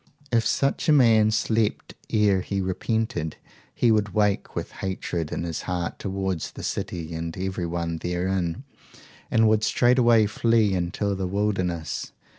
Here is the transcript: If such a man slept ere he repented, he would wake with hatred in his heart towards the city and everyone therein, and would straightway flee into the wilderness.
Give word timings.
If 0.31 0.47
such 0.47 0.89
a 0.89 0.93
man 0.93 1.29
slept 1.29 1.93
ere 2.09 2.41
he 2.41 2.59
repented, 2.59 3.37
he 3.71 3.91
would 3.91 4.15
wake 4.15 4.55
with 4.55 4.71
hatred 4.81 5.31
in 5.31 5.43
his 5.43 5.61
heart 5.69 5.99
towards 5.99 6.53
the 6.53 6.63
city 6.63 7.13
and 7.13 7.37
everyone 7.37 7.97
therein, 7.97 8.63
and 9.29 9.47
would 9.47 9.63
straightway 9.63 10.25
flee 10.25 10.73
into 10.73 11.13
the 11.13 11.27
wilderness. 11.27 12.13